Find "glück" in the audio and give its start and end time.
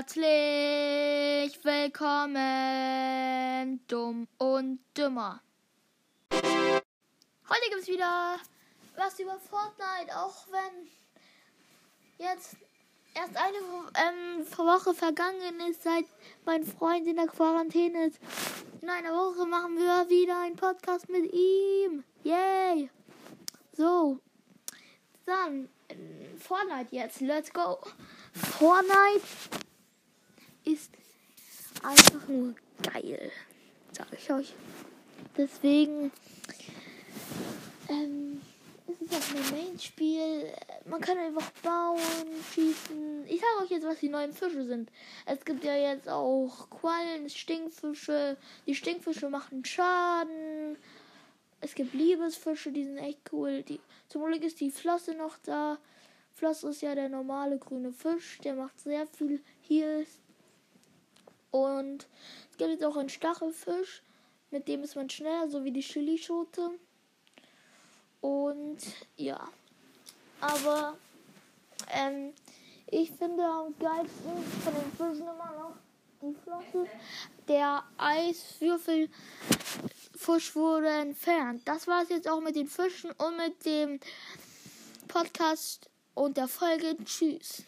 54.24-54.42